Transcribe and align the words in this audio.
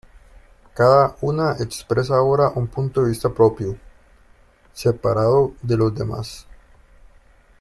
Cada 0.73 1.15
una 1.21 1.57
expresa 1.59 2.15
ahora 2.15 2.49
un 2.55 2.65
punto 2.65 3.03
de 3.03 3.09
vista 3.09 3.29
propio, 3.29 3.77
separado 4.73 5.53
de 5.61 5.77
los 5.77 5.93
demás. 5.93 6.47